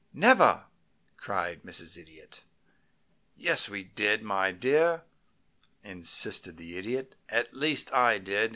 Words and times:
"Never!" 0.13 0.65
cried 1.15 1.61
Mrs. 1.61 1.95
Idiot. 1.95 2.41
"Yes, 3.37 3.69
we 3.69 3.83
did, 3.83 4.23
my 4.23 4.51
dear," 4.51 5.03
insisted 5.83 6.57
the 6.57 6.75
Idiot. 6.75 7.15
"At 7.29 7.53
least 7.53 7.93
I 7.93 8.17
did. 8.17 8.49